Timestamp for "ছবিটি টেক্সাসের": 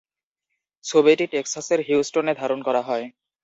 0.85-1.79